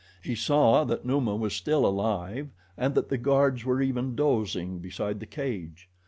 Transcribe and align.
He 0.23 0.33
saw 0.33 0.83
that 0.85 1.05
Numa 1.05 1.35
was 1.35 1.53
still 1.53 1.85
alive 1.85 2.49
and 2.75 2.95
that 2.95 3.09
the 3.09 3.19
guards 3.19 3.65
were 3.65 3.83
even 3.83 4.15
dozing 4.15 4.79
beside 4.79 5.19
the 5.19 5.27
cage. 5.27 5.89